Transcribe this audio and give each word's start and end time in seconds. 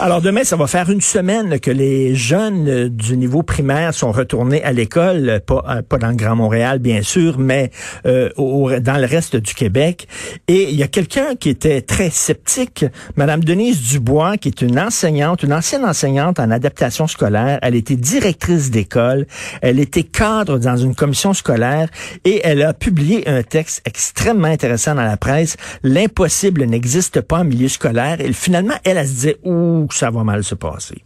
Alors 0.00 0.22
demain, 0.22 0.42
ça 0.42 0.56
va 0.56 0.66
faire 0.66 0.88
une 0.90 1.00
semaine 1.02 1.60
que 1.60 1.70
les 1.70 2.14
jeunes 2.14 2.68
euh, 2.68 2.88
du 2.88 3.16
niveau 3.16 3.42
primaire 3.42 3.92
sont 3.92 4.10
retournés 4.10 4.62
à 4.64 4.72
l'école, 4.72 5.40
pas, 5.46 5.64
euh, 5.68 5.82
pas 5.82 5.98
dans 5.98 6.08
le 6.08 6.16
Grand 6.16 6.34
Montréal 6.34 6.78
bien 6.78 7.02
sûr, 7.02 7.38
mais 7.38 7.70
euh, 8.06 8.30
au, 8.36 8.70
dans 8.80 8.96
le 8.96 9.06
reste 9.06 9.36
du 9.36 9.54
Québec. 9.54 10.08
Et 10.48 10.70
il 10.70 10.76
y 10.76 10.82
a 10.82 10.88
quelqu'un 10.88 11.34
qui 11.36 11.50
était 11.50 11.82
très 11.82 12.08
sceptique, 12.10 12.86
Madame 13.16 13.44
Denise 13.44 13.82
Dubois, 13.82 14.38
qui 14.38 14.48
est 14.48 14.62
une 14.62 14.78
enseignante, 14.78 15.42
une 15.42 15.52
ancienne 15.52 15.84
enseignante 15.84 16.40
en 16.40 16.50
adaptation 16.50 17.06
scolaire. 17.06 17.58
Elle 17.62 17.74
était 17.74 17.96
directrice 17.96 18.70
d'école, 18.70 19.26
elle 19.60 19.78
était 19.78 20.04
cadre 20.04 20.58
dans 20.58 20.76
une 20.76 20.94
commission 20.94 21.34
scolaire 21.34 21.88
et 22.24 22.40
elle 22.44 22.62
a 22.62 22.72
publié 22.72 23.28
un 23.28 23.42
texte 23.42 23.82
extrêmement 23.84 24.48
intéressant 24.48 24.94
dans 24.94 25.02
la 25.02 25.18
presse. 25.18 25.56
L'impossible 25.82 26.64
n'existe 26.64 27.20
pas 27.20 27.40
en 27.40 27.44
milieu 27.44 27.68
scolaire. 27.68 28.20
Et 28.20 28.32
finalement, 28.32 28.74
elle, 28.84 28.96
elle 28.96 29.06
se 29.06 29.12
disait, 29.12 29.36
que 29.86 29.94
ça 29.94 30.10
va 30.10 30.24
mal 30.24 30.44
se 30.44 30.54
passer. 30.54 31.02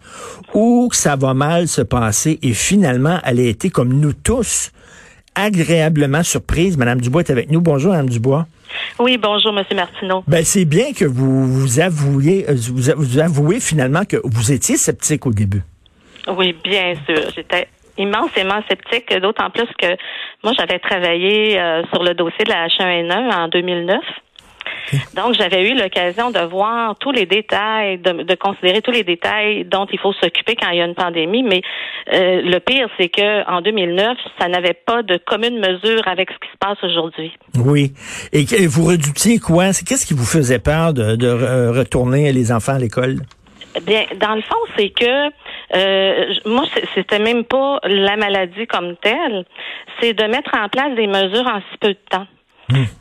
Ou 0.55 0.89
que 0.91 0.97
ça 0.97 1.17
va 1.17 1.35
mal 1.35 1.69
se 1.69 1.83
passer. 1.83 2.39
Et 2.43 2.53
finalement, 2.53 3.19
elle 3.25 3.41
a 3.41 3.45
été, 3.45 3.71
comme 3.71 3.93
nous 3.93 4.13
tous, 4.13 4.73
agréablement 5.35 6.23
surprise. 6.23 6.77
Madame 6.77 7.01
Dubois 7.01 7.23
est 7.23 7.31
avec 7.31 7.51
nous. 7.51 7.61
Bonjour, 7.61 7.93
Madame 7.93 8.09
Dubois. 8.09 8.47
Oui, 8.99 9.19
bonjour, 9.19 9.53
Monsieur 9.53 9.77
Martineau. 9.77 10.25
Ben, 10.27 10.45
c'est 10.45 10.65
bien 10.65 10.93
que 10.93 11.05
vous 11.05 11.47
vous 11.47 11.81
avouiez, 11.81 12.49
euh, 12.49 12.55
vous, 12.57 12.93
vous 12.97 13.19
avouez 13.19 13.61
finalement 13.61 14.05
que 14.05 14.17
vous 14.25 14.53
étiez 14.53 14.77
sceptique 14.77 15.27
au 15.27 15.33
début. 15.33 15.63
Oui, 16.29 16.57
bien 16.65 16.95
sûr. 17.07 17.31
J'étais 17.35 17.69
immensément 17.99 18.61
sceptique, 18.69 19.15
d'autant 19.21 19.51
plus 19.51 19.69
que 19.79 19.97
moi, 20.45 20.53
j'avais 20.59 20.79
travaillé 20.79 21.59
euh, 21.59 21.83
sur 21.93 22.03
le 22.03 22.15
dossier 22.15 22.45
de 22.45 22.51
la 22.51 22.67
H1N1 22.69 23.35
en 23.35 23.49
2009. 23.49 23.99
Donc, 25.15 25.35
j'avais 25.35 25.71
eu 25.71 25.75
l'occasion 25.75 26.31
de 26.31 26.41
voir 26.41 26.97
tous 26.99 27.13
les 27.13 27.27
détails, 27.27 27.99
de, 27.99 28.35
considérer 28.35 28.83
tous 28.83 28.91
les 28.91 29.05
détails 29.05 29.65
dont 29.65 29.87
il 29.93 29.99
faut 29.99 30.13
s'occuper 30.13 30.57
quand 30.57 30.71
il 30.71 30.79
y 30.79 30.81
a 30.81 30.85
une 30.85 30.95
pandémie. 30.95 31.43
Mais 31.43 31.63
euh, 32.13 32.43
le 32.43 32.59
pire, 32.61 32.89
c'est 32.99 33.09
que 33.09 33.49
en 33.51 33.61
2009, 33.61 34.17
ça 34.39 34.49
n'avait 34.49 34.75
pas 34.75 35.03
de 35.03 35.19
commune 35.19 35.59
mesure 35.59 36.07
avec 36.07 36.31
ce 36.31 36.37
qui 36.37 36.53
se 36.53 36.59
passe 36.59 36.79
aujourd'hui. 36.83 37.33
Oui. 37.57 37.93
Et 38.33 38.45
vous 38.67 38.85
redoutiez 38.85 39.39
quoi? 39.39 39.67
Qu'est-ce 39.67 40.07
qui 40.07 40.15
vous 40.15 40.27
faisait 40.27 40.59
peur 40.59 40.93
de, 40.93 41.17
de 41.17 41.29
retourner 41.77 42.33
les 42.33 42.53
enfants 42.53 42.75
à 42.75 42.79
l'école? 42.79 43.17
Bien, 43.83 44.05
dans 44.21 44.35
le 44.35 44.43
fond, 44.43 44.57
c'est 44.77 44.89
que 44.89 45.31
euh, 45.75 46.35
moi, 46.47 46.65
c'était 46.95 47.19
même 47.19 47.45
pas 47.45 47.79
la 47.85 48.17
maladie 48.17 48.67
comme 48.67 48.97
telle, 48.97 49.45
c'est 50.01 50.15
de 50.15 50.25
mettre 50.25 50.51
en 50.55 50.69
place 50.69 50.95
des 50.95 51.07
mesures 51.07 51.47
en 51.47 51.61
si 51.61 51.79
peu 51.81 51.89
de 51.89 51.99
temps. 52.11 52.27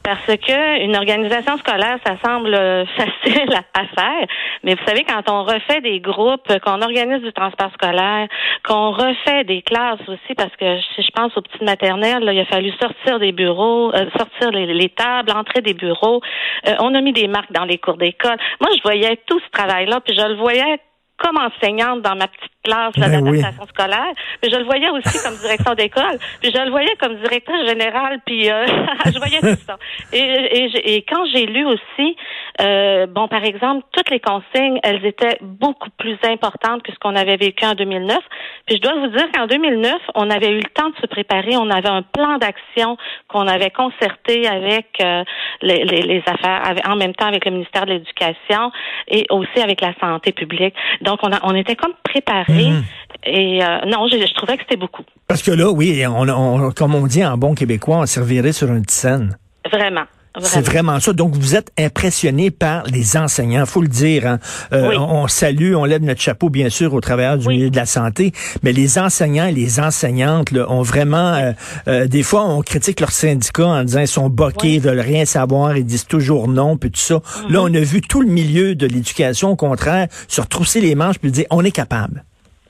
Parce 0.03 0.25
que 0.25 0.83
une 0.83 0.95
organisation 0.95 1.58
scolaire, 1.58 1.97
ça 2.05 2.16
semble 2.23 2.55
facile 2.97 3.49
à, 3.73 3.85
faire, 3.85 4.27
mais 4.63 4.75
vous 4.75 4.85
savez, 4.85 5.03
quand 5.03 5.30
on 5.30 5.44
refait 5.44 5.81
des 5.81 5.99
groupes, 5.99 6.47
qu'on 6.63 6.81
organise 6.81 7.22
du 7.22 7.33
transport 7.33 7.72
scolaire, 7.73 8.27
qu'on 8.63 8.91
refait 8.91 9.44
des 9.44 9.61
classes 9.61 10.07
aussi, 10.07 10.35
parce 10.35 10.55
que 10.55 10.80
si 10.95 11.02
je 11.02 11.11
pense 11.11 11.35
aux 11.38 11.41
petites 11.41 11.63
maternelles, 11.63 12.30
il 12.31 12.39
a 12.39 12.45
fallu 12.45 12.72
sortir 12.80 13.19
des 13.19 13.31
bureaux, 13.31 13.91
euh, 13.94 14.09
sortir 14.16 14.52
les, 14.52 14.89
tables, 14.89 15.31
entrer 15.31 15.61
des 15.61 15.73
bureaux. 15.73 16.22
Euh, 16.67 16.75
on 16.79 16.94
a 16.94 17.02
mis 17.02 17.13
des 17.13 17.27
marques 17.27 17.52
dans 17.52 17.66
les 17.66 17.77
cours 17.77 17.97
d'école. 17.97 18.38
Moi, 18.61 18.69
je 18.75 18.81
voyais 18.83 19.19
tout 19.25 19.39
ce 19.39 19.50
travail-là, 19.52 20.00
puis 20.02 20.16
je 20.16 20.27
le 20.27 20.35
voyais 20.35 20.79
comme 21.17 21.38
enseignante 21.38 22.02
dans 22.02 22.16
ma 22.16 22.27
petite 22.27 22.54
classe 22.66 22.94
ben 22.97 23.11
d'adaptation 23.11 23.66
scolaire, 23.67 24.13
mais 24.41 24.49
je 24.49 24.58
le 24.58 24.66
voyais 24.66 24.89
aussi 24.89 25.23
comme 25.23 25.38
direction 25.38 25.73
d'école, 25.75 26.17
puis 26.41 26.52
je 26.53 26.59
le 26.59 26.72
voyais 26.72 26.95
comme 26.99 27.16
directeur 27.17 27.55
général, 27.66 28.19
puis 28.25 28.49
euh, 28.49 28.66
je 29.05 29.17
voyais 29.17 29.39
tout 29.39 29.61
ça. 29.66 29.77
Et, 30.11 30.19
et, 30.19 30.95
et 30.95 31.02
quand 31.03 31.25
j'ai 31.31 31.45
lu 31.45 31.66
aussi, 31.66 32.17
euh, 32.61 33.05
bon, 33.07 33.27
par 33.27 33.44
exemple, 33.44 33.85
toutes 33.91 34.09
les 34.09 34.19
consignes, 34.19 34.80
elles 34.83 35.05
étaient 35.05 35.38
beaucoup 35.41 35.89
plus 35.97 36.17
importantes 36.23 36.84
que 36.84 36.91
ce 36.91 37.00
qu'on 37.00 37.16
avait 37.16 37.38
vécu 37.38 37.66
en 37.66 37.73
2009. 37.73 38.17
Puis 38.66 38.78
je 38.78 38.81
dois 38.81 38.95
vous 38.95 39.07
dire 39.07 39.28
qu'en 39.34 39.47
2009, 39.47 39.94
on 40.16 40.29
avait 40.29 40.51
eu 40.51 40.57
le 40.57 40.69
temps 40.73 40.89
de 40.89 40.95
se 41.01 41.07
préparer, 41.07 41.57
on 41.57 41.69
avait 41.69 41.89
un 41.89 42.01
plan 42.01 42.38
d'action 42.38 42.97
qu'on 43.28 43.47
avait 43.47 43.72
concerté 43.72 44.47
avec 44.47 44.88
euh, 45.01 45.23
les, 45.62 45.84
les, 45.84 46.01
les, 46.01 46.23
affaires, 46.25 46.75
en 46.85 46.95
même 46.95 47.13
temps 47.13 47.28
avec 47.28 47.45
le 47.45 47.51
ministère 47.51 47.85
de 47.85 47.94
l'Éducation 47.94 48.72
et 49.07 49.25
aussi 49.29 49.59
avec 49.62 49.81
la 49.81 49.94
santé 50.00 50.31
publique. 50.31 50.73
Donc, 51.01 51.19
on, 51.23 51.31
a, 51.31 51.39
on 51.44 51.56
était 51.56 51.75
comme 51.75 51.94
préparés. 52.03 52.54
Mhm. 52.55 52.83
Et 53.27 53.63
euh, 53.63 53.79
non, 53.88 54.07
je, 54.07 54.33
trouvais 54.35 54.57
que 54.57 54.63
c'était 54.63 54.77
beaucoup. 54.77 55.03
Parce 55.27 55.41
que 55.41 55.51
là, 55.51 55.71
oui, 55.71 56.05
on, 56.05 56.71
comme 56.71 56.93
on 56.93 57.07
dit 57.07 57.25
en 57.25 57.38
bon 57.38 57.55
québécois, 57.55 57.97
on 57.97 58.05
servirait 58.05 58.51
sur 58.51 58.71
une 58.71 58.88
scène. 58.88 59.38
Vraiment. 59.71 60.05
C'est 60.41 60.65
vraiment 60.65 60.99
ça. 60.99 61.13
Donc, 61.13 61.33
vous 61.33 61.55
êtes 61.55 61.71
impressionné 61.79 62.51
par 62.51 62.83
les 62.88 63.15
enseignants, 63.17 63.65
faut 63.65 63.81
le 63.81 63.88
dire. 63.88 64.27
Hein. 64.27 64.39
Euh, 64.73 64.97
on, 64.97 65.27
salue, 65.27 65.75
on 65.75 65.85
lève 65.85 66.03
notre 66.03 66.21
chapeau, 66.21 66.49
bien 66.49 66.69
sûr, 66.69 66.94
au 66.94 67.01
travers 67.01 67.38
du 67.38 67.47
milieu 67.47 67.69
de 67.69 67.75
la 67.75 67.85
santé, 67.85 68.33
mais 68.63 68.73
les 68.73 68.99
enseignants 68.99 69.47
et 69.47 69.53
les 69.53 69.79
enseignantes 69.79 70.51
là, 70.51 70.69
ont 70.69 70.81
vraiment... 70.81 71.33
Euh, 71.33 71.51
euh, 71.88 72.07
des 72.07 72.23
fois, 72.23 72.45
on 72.45 72.61
critique 72.61 72.99
leurs 72.99 73.11
syndicats 73.11 73.65
en 73.65 73.83
disant 73.83 74.01
ils 74.01 74.07
sont 74.07 74.29
boqués, 74.29 74.75
ils 74.75 74.81
veulent 74.81 74.99
rien 74.99 75.25
savoir, 75.25 75.77
ils 75.77 75.85
disent 75.85 76.07
toujours 76.07 76.47
non, 76.47 76.77
puis 76.77 76.91
tout 76.91 76.99
ça. 76.99 77.21
Là, 77.49 77.61
mhm. 77.61 77.71
on 77.71 77.73
a 77.73 77.79
vu 77.79 78.01
tout 78.01 78.21
le 78.21 78.27
milieu 78.27 78.75
de 78.75 78.88
l'éducation, 78.88 79.51
au 79.51 79.55
contraire, 79.55 80.07
se 80.27 80.41
retrousser 80.41 80.81
les 80.81 80.95
manches 80.95 81.19
puis 81.19 81.31
dire 81.31 81.45
on 81.49 81.63
est 81.63 81.71
capable. 81.71 82.25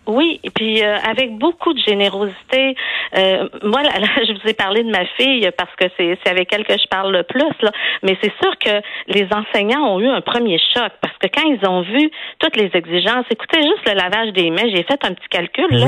Oui, 0.08 0.40
et 0.44 0.50
puis 0.52 0.84
euh, 0.84 0.98
avec 1.00 1.38
beaucoup 1.38 1.74
de 1.74 1.80
générosité. 1.80 2.76
Euh, 3.18 3.50
moi, 3.64 3.82
là, 3.82 3.92
je 4.28 4.34
vous 4.34 4.50
ai 4.50 4.54
parlé 4.54 4.84
de 4.84 4.92
ma 4.92 5.06
fille 5.18 5.50
parce 5.58 5.74
que 5.76 5.86
c'est 5.98 6.30
avec 6.30 6.54
elle 6.54 6.66
que 6.66 6.78
je 6.78 6.88
parle 6.88 7.12
le 7.12 7.24
plus, 7.24 7.52
là. 7.62 7.72
mais 8.04 8.18
c'est 8.22 8.34
sûr 8.42 8.58
que 8.60 8.82
les 9.08 9.28
enseignants 9.32 9.96
ont 9.96 10.00
eu 10.00 10.08
un 10.08 10.22
premier 10.22 10.60
choc 10.74 10.92
parce 11.02 11.18
que 11.18 11.28
quand 11.28 11.48
ils 11.48 11.68
ont 11.68 11.82
vu 11.82 12.12
toutes 12.40 12.56
les 12.56 12.70
exigences, 12.74 13.26
écoutez 13.32 13.62
juste 13.62 13.88
le 13.88 13.94
lavage 13.94 14.32
des 14.34 14.50
mains, 14.50 14.70
j'ai 14.70 14.84
fait 14.84 15.04
un 15.04 15.14
petit 15.14 15.30
calcul 15.30 15.68
là, 15.72 15.88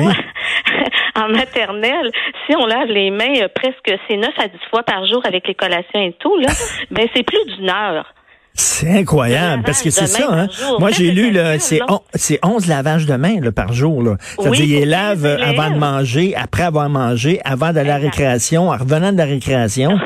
en 1.23 1.29
maternelle. 1.29 2.11
Si 2.47 2.55
on 2.55 2.65
lave 2.65 2.87
les 2.87 3.11
mains 3.11 3.41
euh, 3.41 3.47
presque 3.53 3.99
c'est 4.07 4.17
9 4.17 4.29
à 4.37 4.47
10 4.47 4.57
fois 4.69 4.83
par 4.83 5.05
jour 5.05 5.21
avec 5.25 5.47
les 5.47 5.55
collations 5.55 6.01
et 6.01 6.13
tout, 6.13 6.37
là, 6.37 6.49
ben 6.91 7.07
c'est 7.15 7.23
plus 7.23 7.45
d'une 7.55 7.69
heure. 7.69 8.13
C'est 8.57 8.89
incroyable, 8.89 9.63
parce 9.65 9.81
que 9.81 9.89
c'est 9.91 10.07
ça. 10.07 10.27
Hein? 10.29 10.47
Moi, 10.79 10.91
j'ai 10.91 11.11
lu, 11.11 11.37
c'est 11.59 11.79
c'est 12.15 12.39
11 12.43 12.67
lavages 12.67 13.05
de 13.05 13.15
mains 13.15 13.39
là, 13.39 13.51
par 13.51 13.71
jour. 13.71 14.03
C'est-à-dire, 14.39 14.81
ils 14.81 14.89
lavent 14.89 15.25
avant 15.25 15.71
de 15.71 15.77
manger, 15.77 16.35
après 16.35 16.63
avoir 16.63 16.89
mangé, 16.89 17.39
avant 17.45 17.71
d'aller 17.71 17.91
à 17.91 17.99
la 17.99 18.05
récréation, 18.05 18.69
en 18.69 18.77
revenant 18.77 19.11
de 19.11 19.17
la 19.17 19.25
récréation. 19.25 19.97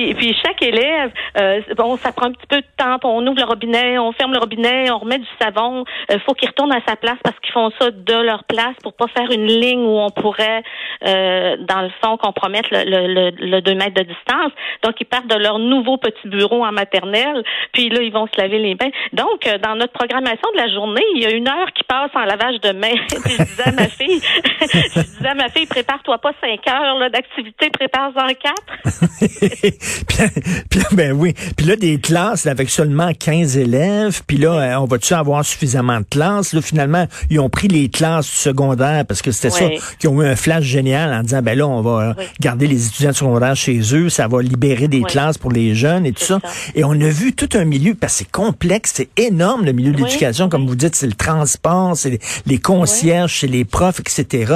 Puis, 0.00 0.14
puis 0.14 0.36
chaque 0.42 0.62
élève, 0.62 1.10
euh, 1.38 1.60
bon, 1.76 1.96
ça 1.98 2.12
prend 2.12 2.26
un 2.26 2.32
petit 2.32 2.46
peu 2.48 2.56
de 2.56 2.66
temps. 2.76 2.96
On 3.04 3.26
ouvre 3.26 3.38
le 3.38 3.44
robinet, 3.44 3.98
on 3.98 4.12
ferme 4.12 4.32
le 4.32 4.38
robinet, 4.38 4.90
on 4.90 4.98
remet 4.98 5.18
du 5.18 5.28
savon. 5.40 5.84
Il 6.08 6.16
euh, 6.16 6.18
faut 6.24 6.32
qu'ils 6.32 6.48
retournent 6.48 6.72
à 6.72 6.80
sa 6.86 6.96
place 6.96 7.18
parce 7.22 7.38
qu'ils 7.40 7.52
font 7.52 7.70
ça 7.78 7.90
de 7.90 8.14
leur 8.14 8.44
place 8.44 8.74
pour 8.82 8.94
pas 8.94 9.08
faire 9.08 9.30
une 9.30 9.46
ligne 9.46 9.82
où 9.82 9.98
on 9.98 10.08
pourrait, 10.08 10.62
euh, 11.06 11.56
dans 11.68 11.82
le 11.82 11.90
fond, 12.02 12.16
compromettre 12.16 12.70
le, 12.72 12.84
le, 12.84 13.30
le, 13.30 13.60
2 13.60 13.74
mètres 13.74 13.94
de 13.94 14.04
distance. 14.04 14.52
Donc, 14.82 14.94
ils 15.00 15.04
partent 15.04 15.26
de 15.26 15.36
leur 15.36 15.58
nouveau 15.58 15.98
petit 15.98 16.28
bureau 16.28 16.64
en 16.64 16.72
maternelle. 16.72 17.42
Puis 17.72 17.90
là, 17.90 18.00
ils 18.00 18.12
vont 18.12 18.26
se 18.26 18.40
laver 18.40 18.58
les 18.58 18.74
mains. 18.74 18.90
Donc, 19.12 19.46
euh, 19.46 19.58
dans 19.58 19.74
notre 19.76 19.92
programmation 19.92 20.48
de 20.54 20.56
la 20.56 20.68
journée, 20.68 21.04
il 21.14 21.22
y 21.22 21.26
a 21.26 21.30
une 21.30 21.48
heure 21.48 21.72
qui 21.74 21.84
passe 21.84 22.10
en 22.14 22.24
lavage 22.24 22.58
de 22.60 22.72
mains. 22.72 22.88
puis 23.08 23.34
je 23.38 23.42
disais 23.42 23.68
à 23.68 23.72
ma 23.72 23.88
fille, 23.88 24.20
je 24.94 25.00
disais 25.00 25.28
à 25.28 25.34
ma 25.34 25.50
fille, 25.50 25.66
prépare-toi 25.66 26.16
pas 26.18 26.32
cinq 26.40 26.66
heures 26.68 27.10
d'activité, 27.10 27.68
prépare-en 27.68 28.28
quatre. 28.28 28.80
puis, 30.70 30.80
ben 30.92 31.12
oui. 31.12 31.34
Puis 31.56 31.66
là, 31.66 31.76
des 31.76 31.98
classes 31.98 32.46
avec 32.46 32.70
seulement 32.70 33.12
15 33.12 33.56
élèves. 33.56 34.22
Puis 34.26 34.36
là, 34.36 34.52
euh, 34.52 34.80
on 34.80 34.84
va-tu 34.84 35.14
avoir 35.14 35.44
suffisamment 35.44 36.00
de 36.00 36.06
classes? 36.08 36.52
Là, 36.52 36.62
finalement, 36.62 37.06
ils 37.30 37.40
ont 37.40 37.48
pris 37.48 37.68
les 37.68 37.88
classes 37.88 38.26
secondaires 38.26 39.04
parce 39.06 39.22
que 39.22 39.32
c'était 39.32 39.50
ça 39.50 39.64
qui 39.98 40.08
ont 40.08 40.20
eu 40.22 40.26
un 40.26 40.36
flash 40.36 40.64
génial 40.64 41.12
en 41.12 41.22
disant, 41.22 41.42
ben 41.42 41.56
là, 41.56 41.66
on 41.66 41.82
va 41.82 42.14
garder 42.40 42.66
les 42.66 42.86
étudiants 42.86 43.12
secondaires 43.12 43.56
chez 43.56 43.80
eux. 43.94 44.08
Ça 44.08 44.28
va 44.28 44.42
libérer 44.42 44.88
des 44.88 45.02
classes 45.02 45.38
pour 45.38 45.52
les 45.52 45.74
jeunes 45.74 46.06
et 46.06 46.12
tout 46.12 46.24
ça. 46.24 46.40
Et 46.74 46.84
on 46.84 46.92
a 46.92 47.08
vu 47.08 47.32
tout 47.32 47.48
un 47.54 47.64
milieu, 47.64 47.94
parce 47.94 48.14
que 48.14 48.18
c'est 48.20 48.30
complexe, 48.30 48.92
c'est 48.96 49.08
énorme, 49.16 49.64
le 49.64 49.72
milieu 49.72 49.92
de 49.92 49.98
l'éducation. 49.98 50.48
Comme 50.48 50.66
vous 50.66 50.76
dites, 50.76 50.94
c'est 50.94 51.06
le 51.06 51.14
transport, 51.14 51.96
c'est 51.96 52.18
les, 52.46 52.58
concierges, 52.58 53.40
c'est 53.40 53.46
les 53.46 53.64
profs, 53.64 54.00
etc. 54.00 54.54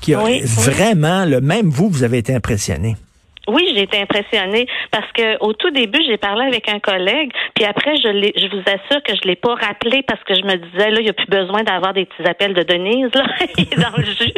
Qui 0.00 0.14
a 0.14 0.22
vraiment, 0.44 1.24
le 1.24 1.40
même 1.40 1.70
vous, 1.70 1.88
vous 1.88 2.02
avez 2.02 2.18
été 2.18 2.34
impressionné. 2.34 2.96
Oui, 3.48 3.70
j'ai 3.74 3.82
été 3.82 4.00
impressionnée 4.00 4.66
parce 4.90 5.10
que 5.12 5.36
au 5.40 5.52
tout 5.52 5.70
début, 5.70 6.00
j'ai 6.06 6.16
parlé 6.16 6.46
avec 6.46 6.68
un 6.68 6.78
collègue, 6.78 7.30
puis 7.54 7.64
après, 7.64 7.96
je 7.96 8.08
l'ai, 8.08 8.32
je 8.36 8.46
vous 8.48 8.62
assure 8.66 9.02
que 9.02 9.14
je 9.14 9.28
l'ai 9.28 9.36
pas 9.36 9.54
rappelé 9.54 10.02
parce 10.02 10.22
que 10.24 10.34
je 10.34 10.42
me 10.42 10.56
disais 10.56 10.90
là, 10.90 11.00
il 11.00 11.04
n'y 11.04 11.10
a 11.10 11.12
plus 11.12 11.28
besoin 11.28 11.62
d'avoir 11.62 11.92
des 11.92 12.06
petits 12.06 12.28
appels 12.28 12.54
de 12.54 12.62
Denise 12.62 13.10
là 13.14 13.24
dans 13.90 13.96
le 13.96 14.04
jus, 14.04 14.32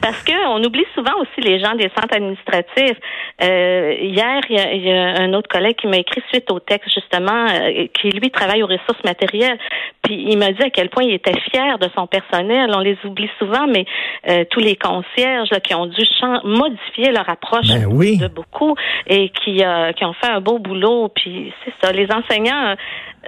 parce 0.00 0.22
que 0.22 0.32
on 0.48 0.62
oublie 0.62 0.86
souvent 0.94 1.14
aussi 1.20 1.40
les 1.40 1.58
gens 1.60 1.74
des 1.74 1.90
centres 1.96 2.14
administratifs. 2.14 2.98
Euh, 3.42 3.94
hier, 4.00 4.40
il 4.48 4.84
y, 4.84 4.92
a, 4.92 5.22
un 5.22 5.32
autre 5.34 5.48
collègue 5.48 5.76
qui 5.76 5.86
m'a 5.86 5.98
écrit 5.98 6.22
suite 6.28 6.50
au 6.50 6.60
texte 6.60 6.92
justement, 6.94 7.46
euh, 7.48 7.86
qui 8.00 8.10
lui 8.10 8.30
travaille 8.30 8.62
aux 8.62 8.68
ressources 8.68 9.02
matérielles. 9.04 9.58
Puis 10.02 10.24
il 10.28 10.36
m'a 10.36 10.50
dit 10.52 10.62
à 10.62 10.70
quel 10.70 10.90
point 10.90 11.04
il 11.04 11.14
était 11.14 11.38
fier 11.50 11.78
de 11.78 11.88
son 11.94 12.06
personnel. 12.06 12.70
On 12.74 12.80
les 12.80 12.98
oublie 13.04 13.30
souvent, 13.38 13.66
mais 13.66 13.84
euh, 14.28 14.44
tous 14.50 14.60
les 14.60 14.76
concierges 14.76 15.50
là, 15.50 15.60
qui 15.60 15.74
ont 15.74 15.86
dû 15.86 16.02
modifier 16.44 17.12
leur 17.12 17.28
approche 17.28 17.68
ben 17.68 17.88
de 17.88 18.28
beaucoup 18.28 18.74
et 19.06 19.30
qui, 19.30 19.64
euh, 19.64 19.92
qui 19.92 20.04
ont 20.04 20.14
fait 20.14 20.30
un 20.30 20.40
beau 20.40 20.58
boulot. 20.58 21.08
Puis 21.14 21.52
c'est 21.64 21.72
ça, 21.80 21.92
les 21.92 22.08
enseignants, 22.12 22.74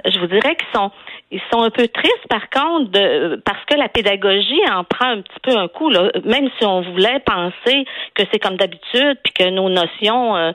je 0.05 0.19
vous 0.19 0.27
dirais 0.27 0.55
qu'ils 0.55 0.79
sont 0.79 0.91
ils 1.31 1.41
sont 1.51 1.63
un 1.63 1.69
peu 1.69 1.87
tristes 1.87 2.27
par 2.29 2.49
contre 2.49 2.91
de 2.91 3.41
parce 3.45 3.63
que 3.65 3.75
la 3.75 3.89
pédagogie 3.89 4.61
en 4.71 4.83
prend 4.83 5.07
un 5.07 5.21
petit 5.21 5.39
peu 5.41 5.57
un 5.57 5.67
coup 5.67 5.89
là. 5.89 6.11
Même 6.23 6.49
si 6.57 6.65
on 6.65 6.81
voulait 6.81 7.19
penser 7.25 7.85
que 8.13 8.23
c'est 8.31 8.39
comme 8.39 8.57
d'habitude 8.57 9.17
puis 9.23 9.33
que 9.33 9.49
nos 9.49 9.69
notions 9.69 10.35
euh, 10.35 10.51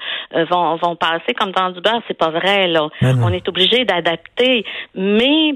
vont 0.50 0.76
vont 0.76 0.96
passer 0.96 1.34
comme 1.36 1.50
dans 1.52 1.70
du 1.70 1.80
beurre, 1.80 2.02
c'est 2.06 2.16
pas 2.16 2.30
vrai 2.30 2.68
là. 2.68 2.88
On 3.02 3.32
est 3.32 3.46
obligé 3.48 3.84
d'adapter, 3.84 4.64
mais 4.94 5.54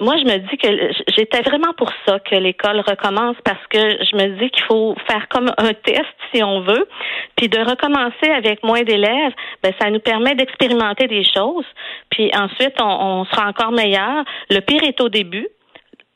moi, 0.00 0.16
je 0.16 0.24
me 0.24 0.38
dis 0.38 0.56
que 0.56 0.68
j'étais 1.16 1.42
vraiment 1.42 1.72
pour 1.76 1.90
ça 2.06 2.18
que 2.18 2.34
l'école 2.34 2.80
recommence 2.80 3.36
parce 3.44 3.64
que 3.68 3.78
je 3.78 4.16
me 4.16 4.40
dis 4.40 4.50
qu'il 4.50 4.64
faut 4.64 4.96
faire 5.06 5.28
comme 5.28 5.52
un 5.56 5.72
test 5.72 6.04
si 6.32 6.42
on 6.42 6.60
veut, 6.62 6.88
puis 7.36 7.48
de 7.48 7.58
recommencer 7.58 8.30
avec 8.34 8.64
moins 8.64 8.82
d'élèves, 8.82 9.32
ben 9.62 9.72
ça 9.80 9.90
nous 9.90 10.00
permet 10.00 10.34
d'expérimenter 10.34 11.06
des 11.06 11.24
choses, 11.24 11.66
puis 12.10 12.30
ensuite 12.34 12.74
on, 12.80 13.20
on 13.20 13.24
sera 13.26 13.48
encore 13.48 13.70
meilleur. 13.70 14.24
Le 14.50 14.60
pire 14.60 14.82
est 14.82 15.00
au 15.00 15.08
début. 15.08 15.46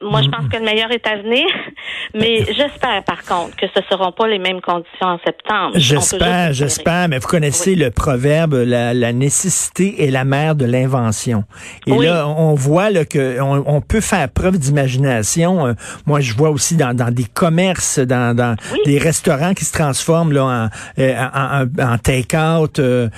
Moi, 0.00 0.22
je 0.22 0.28
pense 0.28 0.44
mm. 0.44 0.48
que 0.48 0.56
le 0.58 0.64
meilleur 0.64 0.92
est 0.92 1.04
à 1.08 1.16
venir, 1.16 1.44
mais 2.14 2.44
j'espère 2.44 3.02
par 3.04 3.24
contre 3.24 3.56
que 3.56 3.66
ce 3.74 3.80
ne 3.80 3.84
seront 3.90 4.12
pas 4.12 4.28
les 4.28 4.38
mêmes 4.38 4.60
conditions 4.60 5.08
en 5.08 5.18
septembre. 5.18 5.72
J'espère, 5.74 6.52
j'espère, 6.52 7.08
mais 7.08 7.18
vous 7.18 7.26
connaissez 7.26 7.74
le 7.74 7.90
proverbe 7.90 8.54
la, 8.54 8.94
la, 8.94 9.12
nécessité 9.12 10.04
est 10.04 10.12
la 10.12 10.24
mère 10.24 10.54
de 10.54 10.66
l'invention. 10.66 11.42
Et 11.86 11.98
là, 11.98 12.28
on 12.28 12.54
voit 12.54 12.90
là, 12.90 13.04
que 13.04 13.40
on, 13.40 13.80
peut 13.80 14.00
faire 14.00 14.28
preuve 14.28 14.58
d'imagination. 14.58 15.66
Euh, 15.66 15.72
moi, 16.06 16.20
je 16.20 16.32
vois 16.34 16.50
aussi 16.50 16.76
dans, 16.76 16.94
dans 16.94 17.12
des 17.12 17.24
commerces, 17.24 17.98
dans, 17.98 18.36
dans 18.36 18.54
des 18.84 18.98
restaurants 18.98 19.54
qui 19.54 19.64
se 19.64 19.72
transforment 19.72 20.32
là 20.32 20.44
en, 20.44 20.68
euh, 21.00 21.14
en, 21.34 21.64
en, 21.82 21.98
take-out, 21.98 22.78
euh, 22.78 23.08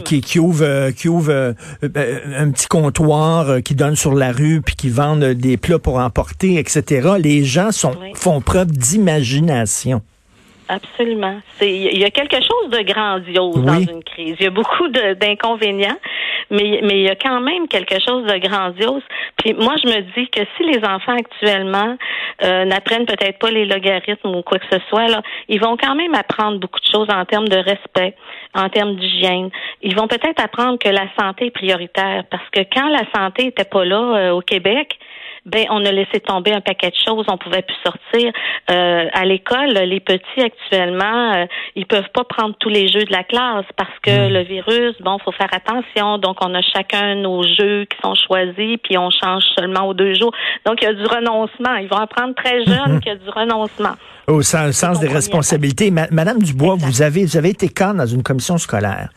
qui, 0.00 0.20
qui 0.20 0.38
ouvrent 0.38 0.90
qui 0.90 1.08
ouvre 1.08 1.54
un 1.82 2.50
petit 2.50 2.66
comptoir 2.66 3.62
qui 3.64 3.74
donne 3.74 3.96
sur 3.96 4.14
la 4.14 4.32
rue 4.32 4.60
puis 4.60 4.76
qui 4.76 4.90
vendent 4.90 5.24
des 5.24 5.56
plats 5.56 5.78
pour 5.78 5.96
en 5.96 6.10
etc. 6.58 7.10
Les 7.18 7.44
gens 7.44 7.72
sont, 7.72 7.94
font 8.14 8.40
preuve 8.40 8.70
d'imagination. 8.72 10.02
Absolument. 10.68 11.40
Il 11.62 11.98
y 11.98 12.04
a 12.04 12.10
quelque 12.10 12.36
chose 12.36 12.70
de 12.70 12.82
grandiose 12.82 13.64
dans 13.64 13.80
une 13.80 14.04
crise. 14.04 14.36
Il 14.38 14.44
y 14.44 14.46
a 14.46 14.50
beaucoup 14.50 14.88
d'inconvénients, 14.88 15.96
mais 16.50 16.80
mais 16.82 16.98
il 17.00 17.04
y 17.04 17.08
a 17.08 17.16
quand 17.16 17.40
même 17.40 17.68
quelque 17.68 17.98
chose 18.06 18.26
de 18.26 18.36
grandiose. 18.36 19.02
Puis 19.38 19.54
moi, 19.54 19.76
je 19.82 19.88
me 19.88 20.00
dis 20.14 20.28
que 20.28 20.40
si 20.56 20.64
les 20.64 20.84
enfants 20.84 21.16
actuellement 21.16 21.96
euh, 22.44 22.66
n'apprennent 22.66 23.06
peut-être 23.06 23.38
pas 23.38 23.50
les 23.50 23.64
logarithmes 23.64 24.34
ou 24.34 24.42
quoi 24.42 24.58
que 24.58 24.66
ce 24.70 24.78
soit, 24.90 25.08
là, 25.08 25.22
ils 25.48 25.60
vont 25.60 25.78
quand 25.78 25.94
même 25.94 26.14
apprendre 26.14 26.58
beaucoup 26.58 26.80
de 26.80 26.90
choses 26.92 27.08
en 27.10 27.24
termes 27.24 27.48
de 27.48 27.56
respect, 27.56 28.14
en 28.54 28.68
termes 28.68 28.96
d'hygiène. 28.96 29.48
Ils 29.80 29.96
vont 29.96 30.06
peut-être 30.06 30.42
apprendre 30.42 30.78
que 30.78 30.90
la 30.90 31.06
santé 31.18 31.46
est 31.46 31.50
prioritaire 31.50 32.24
parce 32.30 32.48
que 32.50 32.60
quand 32.60 32.88
la 32.88 33.04
santé 33.16 33.46
était 33.46 33.64
pas 33.64 33.86
là 33.86 34.16
euh, 34.16 34.30
au 34.32 34.42
Québec, 34.42 34.98
ben 35.48 35.64
on 35.70 35.84
a 35.84 35.92
laissé 35.92 36.20
tomber 36.20 36.52
un 36.52 36.60
paquet 36.60 36.90
de 36.90 36.96
choses, 37.04 37.26
on 37.28 37.38
pouvait 37.38 37.62
plus 37.62 37.76
sortir. 37.84 38.32
Euh, 38.70 39.06
à 39.12 39.24
l'école, 39.24 39.72
les 39.72 40.00
petits 40.00 40.42
actuellement, 40.42 41.34
euh, 41.34 41.46
ils 41.74 41.86
peuvent 41.86 42.10
pas 42.12 42.24
prendre 42.24 42.54
tous 42.58 42.68
les 42.68 42.88
jeux 42.88 43.04
de 43.04 43.12
la 43.12 43.24
classe 43.24 43.64
parce 43.76 43.98
que 44.02 44.28
hmm. 44.28 44.32
le 44.32 44.42
virus, 44.42 44.94
bon, 45.00 45.18
faut 45.24 45.32
faire 45.32 45.52
attention. 45.52 46.18
Donc 46.18 46.36
on 46.42 46.54
a 46.54 46.62
chacun 46.62 47.14
nos 47.16 47.42
jeux 47.42 47.84
qui 47.86 47.96
sont 48.02 48.14
choisis, 48.14 48.76
puis 48.82 48.98
on 48.98 49.10
change 49.10 49.42
seulement 49.56 49.88
aux 49.88 49.94
deux 49.94 50.14
jours. 50.14 50.32
Donc 50.66 50.78
il 50.82 50.84
y 50.84 50.88
a 50.88 50.94
du 50.94 51.04
renoncement. 51.04 51.76
Ils 51.76 51.88
vont 51.88 51.96
apprendre 51.96 52.34
très 52.34 52.64
jeunes 52.64 53.00
qu'il 53.02 53.12
y 53.12 53.14
a 53.14 53.18
du 53.18 53.30
renoncement. 53.30 53.94
Au 54.28 54.42
sens, 54.42 55.00
des 55.00 55.08
responsabilités. 55.08 55.90
Madame 55.90 56.42
Dubois, 56.42 56.76
vous 56.78 57.00
avez, 57.00 57.24
vous 57.24 57.38
avez 57.38 57.48
été 57.48 57.70
cadre 57.70 58.00
dans 58.00 58.06
une 58.06 58.22
commission 58.22 58.58
scolaire. 58.58 59.08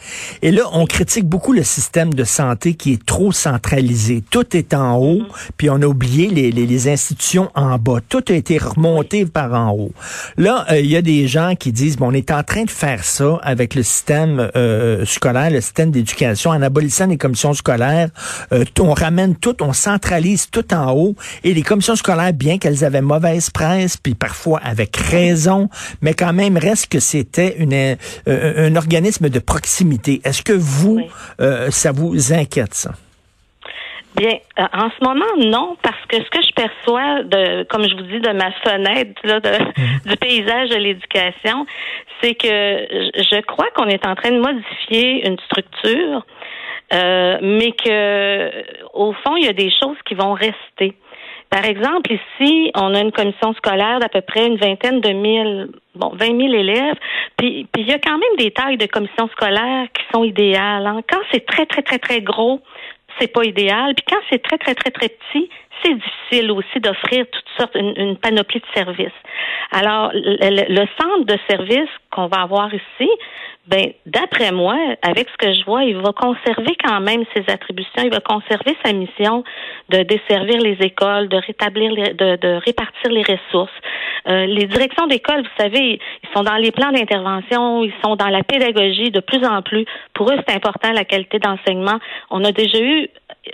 Et 0.42 0.52
là, 0.52 0.64
on 0.72 0.86
critique 0.86 1.26
beaucoup 1.26 1.52
le 1.52 1.64
système 1.64 2.14
de 2.14 2.24
santé 2.24 2.76
qui 2.76 2.94
est 2.94 3.06
trop 3.06 3.34
centralisé. 3.34 4.24
Tout 4.32 4.56
est 4.56 4.74
en 4.74 4.96
haut, 4.96 5.24
mm-hmm. 5.24 5.50
puis 5.58 5.70
on 5.70 5.82
a 5.82 5.86
oublié 5.86 6.21
les, 6.28 6.52
les, 6.52 6.66
les, 6.66 6.88
institutions 6.88 7.50
en 7.56 7.78
bas. 7.78 8.00
Tout 8.08 8.24
a 8.30 8.34
été 8.34 8.58
remonté 8.58 9.26
par 9.26 9.54
en 9.54 9.72
haut. 9.72 9.92
Là, 10.38 10.66
euh, 10.72 10.80
il 10.80 10.88
y 10.88 10.96
a 10.96 11.02
des 11.02 11.28
gens 11.28 11.56
qui 11.56 11.72
disent, 11.72 11.98
bon, 11.98 12.10
on 12.10 12.14
est 12.14 12.32
en 12.32 12.44
train 12.44 12.64
de 12.64 12.70
faire 12.70 13.04
ça 13.04 13.40
avec 13.44 13.76
le 13.76 13.84
système 13.84 14.50
euh, 14.56 15.06
scolaire, 15.06 15.52
le 15.52 15.62
système 15.62 15.92
d'éducation, 15.92 16.52
en 16.52 16.62
abolissant 16.62 17.08
les 17.08 17.18
commissions 17.18 17.54
scolaires. 17.54 18.10
Euh, 18.52 18.66
on 18.80 18.94
ramène 18.94 19.36
tout, 19.36 19.62
on 19.62 19.74
centralise 19.74 20.50
tout 20.50 20.74
en 20.74 20.92
haut. 20.92 21.16
Et 21.44 21.54
les 21.54 21.62
commissions 21.62 21.96
scolaires, 21.96 22.34
bien 22.34 22.58
qu'elles 22.58 22.84
avaient 22.84 23.02
mauvaise 23.02 23.50
presse, 23.50 23.98
puis 23.98 24.16
parfois 24.16 24.60
avec 24.64 24.98
raison, 24.98 25.70
mais 26.02 26.14
quand 26.14 26.34
même 26.34 26.58
reste 26.58 26.88
que 26.88 27.00
c'était 27.00 27.58
une, 27.60 27.98
un 28.28 28.76
organisme 28.76 29.30
de 29.30 29.40
proximité. 29.40 30.22
Est-ce 30.24 30.42
que 30.42 30.54
vous, 30.54 31.02
ça 31.70 31.92
vous 31.92 32.34
inquiète, 32.34 32.74
ça? 32.74 32.92
Bien, 34.16 34.38
euh, 34.60 34.64
en 34.74 34.90
ce 34.90 35.04
moment, 35.04 35.26
non, 35.38 35.78
parce 35.82 36.06
que 36.08 36.18
ce 36.18 36.30
que 36.30 36.42
je 36.42 36.52
perçois 36.54 37.24
de, 37.24 37.64
comme 37.64 37.88
je 37.88 37.96
vous 37.96 38.04
dis, 38.04 38.20
de 38.20 38.32
ma 38.32 38.52
fenêtre 38.52 39.22
là, 39.24 39.40
mhm. 39.40 40.00
du 40.06 40.18
paysage 40.18 40.70
de 40.70 40.76
l'éducation, 40.76 41.66
c'est 42.22 42.36
que 42.36 42.48
je 42.48 43.42
crois 43.42 43.70
qu'on 43.76 43.88
est 43.88 44.06
en 44.06 44.16
train 44.16 44.32
de 44.32 44.40
modifier 44.40 45.28
une 45.28 45.38
structure, 45.40 46.26
mais 46.92 47.72
que 47.72 48.52
au 48.94 49.14
fond, 49.14 49.38
il 49.38 49.46
y 49.46 49.50
a 49.50 49.54
des 49.54 49.72
choses 49.82 49.98
qui 50.06 50.14
vont 50.14 50.34
rester. 50.34 50.96
Par 51.52 51.66
exemple, 51.66 52.14
ici, 52.14 52.72
on 52.76 52.96
a 52.96 53.02
une 53.02 53.12
commission 53.12 53.54
scolaire 53.56 54.00
d'à 54.00 54.08
peu 54.08 54.22
près 54.22 54.48
une 54.48 54.56
vingtaine 54.56 55.02
de 55.02 55.10
mille, 55.10 55.68
bon, 55.96 56.10
vingt 56.16 56.32
mille 56.32 56.56
élèves. 56.56 56.96
Puis, 57.36 57.68
puis 57.74 57.84
il 57.84 57.90
y 57.90 57.92
a 57.92 58.00
quand 58.00 58.18
même 58.18 58.38
des 58.38 58.52
tailles 58.52 58.78
de 58.78 58.86
commissions 58.86 59.28
scolaires 59.34 59.88
qui 59.94 60.04
sont 60.14 60.24
idéales. 60.24 60.88
Hein. 60.88 61.02
Quand 61.12 61.20
c'est 61.30 61.46
très, 61.46 61.66
très, 61.66 61.82
très, 61.82 62.00
très 62.00 62.22
gros, 62.22 62.62
c'est 63.20 63.32
pas 63.32 63.44
idéal. 63.44 63.94
Puis 63.96 64.06
quand 64.10 64.22
c'est 64.30 64.42
très, 64.42 64.58
très, 64.58 64.76
très, 64.76 64.92
très 64.92 65.10
petit, 65.10 65.50
c'est 65.84 65.94
difficile 65.96 66.52
aussi 66.52 66.80
d'offrir 66.80 67.26
toutes 67.32 67.50
sortes, 67.58 67.76
une, 67.76 68.18
panoplie 68.18 68.60
de 68.60 68.66
services. 68.74 69.20
Alors, 69.72 70.12
le 70.14 70.86
centre 71.00 71.26
de 71.26 71.38
services 71.50 71.90
qu'on 72.12 72.28
va 72.28 72.42
avoir 72.42 72.74
ici, 72.74 73.10
ben, 73.68 73.92
d'après 74.08 74.52
moi, 74.52 74.76
avec 75.04 75.30
ce 75.30 75.38
que 75.38 75.54
je 75.54 75.64
vois, 75.66 75.84
il 75.84 75.96
va 75.96 76.12
conserver 76.14 76.76
quand 76.84 77.00
même 77.00 77.24
ses 77.36 77.44
attributions, 77.48 78.04
il 78.04 78.10
va 78.10 78.20
conserver 78.20 78.76
sa 78.84 78.92
mission 78.92 79.44
de 79.90 80.02
desservir 80.02 80.60
les 80.60 80.78
écoles, 80.82 81.30
de 81.30 81.38
rétablir, 81.38 81.92
les, 81.92 82.14
de, 82.14 82.38
de, 82.38 82.60
répartir 82.66 83.12
les 83.12 83.22
ressources. 83.22 83.72
Euh, 84.28 84.48
les 84.48 84.66
directions 84.66 85.06
d'école, 85.06 85.44
vous 85.44 85.64
savez, 85.64 86.00
ils 86.24 86.30
sont 86.36 86.44
dans 86.44 86.56
les 86.56 86.72
plans 86.72 86.92
d'intervention, 86.92 87.84
ils 87.84 87.94
sont 88.04 88.16
dans 88.16 88.30
la 88.30 88.44
pédagogie 88.44 89.12
de 89.12 89.20
plus 89.20 89.46
en 89.46 89.62
plus. 89.62 89.86
Pour 90.14 90.32
eux, 90.32 90.38
c'est 90.48 90.56
important 90.56 90.92
la 90.92 91.06
qualité 91.06 91.38
d'enseignement. 91.38 92.00
On 92.32 92.44
a 92.44 92.52
déjà 92.52 92.80
eu 92.80 93.10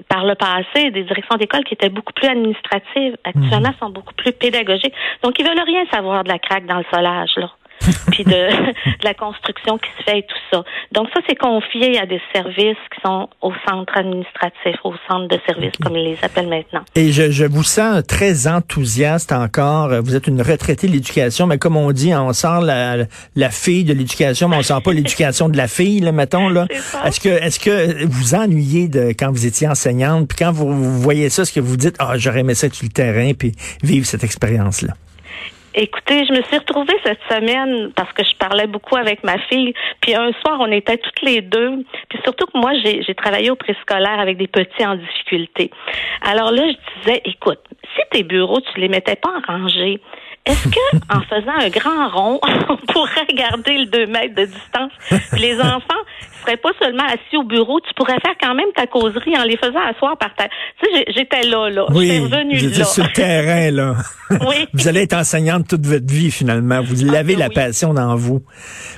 par 0.10 0.26
le 0.26 0.36
passé 0.36 0.90
des 0.92 1.04
directions 1.04 1.36
d'école 1.36 1.64
qui 1.66 1.74
étaient 1.74 1.90
beaucoup 1.90 2.14
plus 2.14 2.28
administratives. 2.28 3.18
Actuellement, 3.26 3.70
mhm. 3.70 3.80
sont 3.80 3.90
beaucoup 3.90 4.14
plus 4.14 4.32
pédagogiques. 4.32 4.94
Donc, 5.22 5.38
ils 5.38 5.46
veulent 5.46 5.66
rien 5.66 5.86
savoir 5.92 6.24
de 6.24 6.30
la 6.30 6.40
craque 6.40 6.66
dans 6.66 6.78
le 6.78 6.86
solage, 6.94 7.32
là. 7.36 7.52
puis 8.12 8.24
de, 8.24 8.32
de, 8.32 8.74
la 9.04 9.14
construction 9.14 9.78
qui 9.78 9.90
se 9.98 10.04
fait 10.04 10.20
et 10.20 10.24
tout 10.24 10.36
ça. 10.52 10.64
Donc 10.92 11.08
ça, 11.14 11.22
c'est 11.28 11.36
confié 11.36 12.00
à 12.00 12.06
des 12.06 12.22
services 12.34 12.78
qui 12.94 13.02
sont 13.06 13.30
au 13.42 13.52
centre 13.68 13.96
administratif, 13.98 14.76
au 14.84 14.94
centre 15.08 15.28
de 15.28 15.40
services, 15.46 15.74
comme 15.82 15.96
ils 15.96 16.06
les 16.06 16.18
appellent 16.22 16.48
maintenant. 16.48 16.82
Et 16.96 17.12
je, 17.12 17.32
je, 17.32 17.46
vous 17.46 17.64
sens 17.64 18.04
très 18.08 18.48
enthousiaste 18.48 19.32
encore. 19.32 19.90
Vous 20.04 20.16
êtes 20.16 20.28
une 20.28 20.42
retraitée 20.42 20.88
de 20.88 20.94
l'éducation, 20.94 21.48
mais 21.48 21.58
comme 21.58 21.78
on 21.78 21.92
dit, 21.92 22.14
on 22.14 22.34
sort 22.34 22.62
la, 22.62 22.98
la 23.36 23.50
fille 23.50 23.84
de 23.84 23.94
l'éducation, 23.94 24.48
mais 24.48 24.58
on 24.58 24.64
sort 24.64 24.82
pas 24.82 24.94
l'éducation 24.98 25.50
de 25.50 25.58
la 25.58 25.68
fille, 25.68 26.00
là, 26.00 26.12
mettons. 26.12 26.50
Là. 26.50 26.68
Est-ce 27.06 27.20
que, 27.20 27.30
est-ce 27.30 27.60
que 27.60 28.06
vous 28.06 28.36
ennuyez 28.36 28.88
de 28.88 29.10
quand 29.10 29.32
vous 29.32 29.46
étiez 29.46 29.68
enseignante, 29.68 30.28
puis 30.28 30.38
quand 30.40 30.52
vous, 30.52 30.72
vous 30.72 31.02
voyez 31.02 31.30
ça, 31.30 31.44
est-ce 31.44 31.54
que 31.54 31.60
vous 31.60 31.78
dites, 31.78 31.96
ah, 32.00 32.18
j'aurais 32.18 32.42
aimé 32.42 32.56
ça 32.56 32.70
sur 32.70 32.86
le 32.86 32.92
terrain, 32.92 33.34
puis 33.34 33.54
vivre 33.84 34.06
cette 34.06 34.24
expérience-là? 34.24 34.94
Écoutez, 35.80 36.26
je 36.26 36.34
me 36.34 36.42
suis 36.42 36.58
retrouvée 36.58 36.96
cette 37.04 37.20
semaine 37.30 37.92
parce 37.96 38.12
que 38.12 38.24
je 38.24 38.36
parlais 38.38 38.66
beaucoup 38.66 38.96
avec 38.96 39.24
ma 39.24 39.38
fille. 39.38 39.76
Puis 40.02 40.16
un 40.16 40.32
soir, 40.42 40.58
on 40.60 40.72
était 40.72 40.98
toutes 40.98 41.22
les 41.22 41.42
deux. 41.42 41.86
Puis 42.10 42.18
surtout 42.24 42.48
que 42.48 42.58
moi, 42.58 42.72
j'ai 42.84 43.14
travaillé 43.14 43.52
au 43.52 43.56
préscolaire 43.56 44.20
avec 44.20 44.38
des 44.38 44.48
petits 44.48 44.84
en 44.84 44.96
difficulté. 44.96 45.70
Alors 46.24 46.52
là, 46.52 46.64
je 46.66 47.00
disais, 47.00 47.22
écoute, 47.26 47.60
si 47.96 48.02
tes 48.10 48.24
bureaux, 48.24 48.60
tu 48.60 48.82
les 48.82 48.88
mettais 48.88 49.18
pas 49.18 49.30
en 49.30 49.60
rangée, 49.60 50.02
est-ce 50.48 50.68
que 50.68 50.98
en 51.16 51.22
faisant 51.22 51.60
un 51.60 51.70
grand 51.70 52.10
rond, 52.10 52.40
on 52.70 52.78
pourrait 52.92 53.28
garder 53.34 53.78
le 53.78 53.86
2 53.86 54.08
mètres 54.08 54.34
de 54.34 54.46
distance? 54.46 54.92
les 55.38 55.60
enfants, 55.62 56.02
tu 56.38 56.44
serais 56.46 56.58
pas 56.58 56.70
seulement 56.82 57.04
assis 57.06 57.38
au 57.38 57.44
bureau, 57.44 57.80
tu 57.82 57.94
pourrais 57.96 58.20
faire 58.22 58.36
quand 58.42 58.56
même 58.56 58.68
ta 58.76 58.88
causerie 58.88 59.38
en 59.38 59.44
les 59.44 59.58
faisant 59.58 59.80
asseoir 59.90 60.18
par 60.18 60.34
terre. 60.36 60.50
Tu 60.82 60.90
sais, 60.96 61.06
j'étais 61.16 61.44
là, 61.44 61.70
là. 61.70 61.86
Oui, 61.90 62.22
J'étais 62.54 62.84
sur 62.84 63.04
le 63.04 63.12
terrain, 63.14 63.72
là. 63.72 63.96
Oui. 64.30 64.68
Vous 64.74 64.90
allez 64.90 65.04
être 65.04 65.14
enseignante 65.14 65.70
toute 65.70 65.86
votre 65.86 66.06
vie, 66.12 66.32
finalement. 66.32 66.82
Vous 66.82 67.06
l'avez 67.06 67.36
Ah, 67.36 67.40
la 67.40 67.48
oui. 67.48 67.54
passion 67.56 67.94
dans 67.94 68.16
vous. 68.18 68.42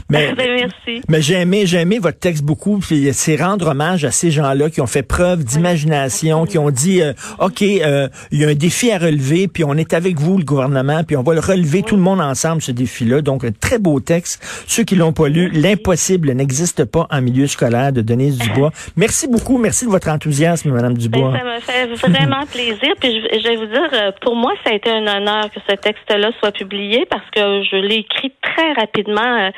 Mais, 0.10 0.34
Ben, 0.38 0.50
merci. 0.56 1.04
mais 1.08 1.22
j'ai 1.22 1.36
aimé, 1.36 1.68
j'ai 1.68 1.78
aimé 1.78 2.00
votre 2.00 2.18
texte 2.18 2.44
beaucoup. 2.44 2.80
puis 2.80 3.14
C'est 3.14 3.36
rendre 3.36 3.68
hommage 3.68 4.06
à 4.06 4.12
ces 4.12 4.32
gens-là 4.32 4.72
qui 4.72 4.82
ont 4.82 4.88
fait 4.88 5.04
preuve 5.04 5.44
d'imagination, 5.44 6.46
qui 6.48 6.58
ont 6.58 6.72
dit, 6.72 7.04
euh, 7.04 7.14
OK, 7.40 7.62
euh, 7.62 8.08
il 8.32 8.40
y 8.40 8.46
a 8.46 8.48
un 8.50 8.56
défi 8.56 8.92
à 8.92 8.98
relever, 8.98 9.48
puis 9.48 9.64
on 9.64 9.76
est 9.76 9.94
avec 9.94 10.20
vous, 10.20 10.40
le 10.40 10.44
gouvernement, 10.44 11.04
puis 11.04 11.16
on 11.16 11.22
va 11.22 11.36
le 11.36 11.40
relever 11.42 11.84
tout 11.84 11.96
le 11.96 12.02
monde 12.02 12.22
ensemble, 12.22 12.62
ce 12.64 12.72
défi-là. 12.72 13.22
Donc, 13.22 13.44
un 13.44 13.52
très 13.52 13.78
beau 13.78 14.00
texte. 14.00 14.44
Ceux 14.68 14.84
qui 14.84 14.96
l'ont 14.96 15.14
pas 15.14 15.28
lu, 15.30 15.50
L'impossible 15.54 16.32
n'existe 16.32 16.86
pas 16.86 17.06
en 17.12 17.22
milieu 17.30 17.48
scolaire 17.48 17.92
de 17.92 18.02
Denise 18.02 18.38
Dubois. 18.38 18.72
Merci 18.96 19.28
beaucoup. 19.28 19.58
Merci 19.58 19.86
de 19.86 19.92
votre 19.92 20.10
enthousiasme, 20.10 20.72
Madame 20.72 20.96
Dubois. 20.98 21.32
Ben, 21.32 21.60
ça 21.62 21.86
me 21.88 21.96
fait 21.96 22.10
vraiment 22.10 22.46
plaisir. 22.46 22.94
Puis 23.00 23.22
je, 23.22 23.40
je 23.40 23.48
vais 23.48 23.56
vous 23.56 23.66
dire, 23.66 23.90
euh, 23.94 24.12
pour 24.22 24.36
moi, 24.36 24.54
ça 24.64 24.72
a 24.72 24.74
été 24.76 24.90
un 24.90 25.06
honneur 25.08 25.50
que 25.52 25.60
ce 25.70 25.76
texte-là 25.76 26.32
soit 26.40 26.52
publié 26.52 27.06
parce 27.10 27.26
que 27.36 27.64
je 27.70 27.76
l'ai 27.78 27.96
écrit 28.06 28.32
très 28.42 28.74
rapidement. 28.74 29.22
euh, 29.48 29.50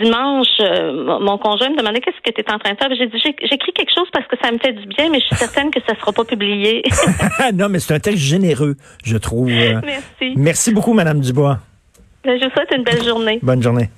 Dimanche, 0.00 0.46
euh, 0.60 1.18
mon- 1.18 1.36
conjoint 1.36 1.68
me 1.70 1.76
demandait 1.76 2.00
qu'est-ce 2.00 2.20
que 2.22 2.30
tu 2.32 2.40
es 2.40 2.52
en 2.52 2.58
train 2.60 2.74
de 2.74 2.78
faire. 2.78 2.88
J'ai 2.96 3.08
dit 3.08 3.18
j'écris 3.20 3.72
quelque 3.72 3.90
chose 3.92 4.06
parce 4.12 4.24
que 4.28 4.36
ça 4.40 4.52
me 4.52 4.58
fait 4.58 4.72
du 4.72 4.86
bien, 4.86 5.10
mais 5.10 5.18
je 5.18 5.24
suis 5.26 5.34
certaine 5.46 5.72
que 5.72 5.80
ça 5.84 5.96
sera 5.98 6.12
pas 6.12 6.24
publié. 6.24 6.84
non, 7.54 7.68
mais 7.68 7.80
c'est 7.80 7.94
un 7.94 7.98
texte 7.98 8.22
généreux, 8.22 8.76
je 9.04 9.16
trouve. 9.16 9.48
Merci. 9.48 10.34
Merci 10.36 10.72
beaucoup, 10.72 10.92
Madame 10.92 11.18
Dubois. 11.20 11.58
Je 12.24 12.30
vous 12.30 12.50
souhaite 12.54 12.68
une 12.76 12.84
belle 12.84 13.02
journée. 13.02 13.40
Bonne 13.42 13.62
journée. 13.64 13.90